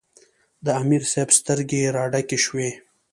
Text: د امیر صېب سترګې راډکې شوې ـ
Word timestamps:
د 0.65 0.67
امیر 0.81 1.03
صېب 1.11 1.29
سترګې 1.39 1.81
راډکې 1.97 2.37
شوې 2.45 2.69
ـ 2.75 2.79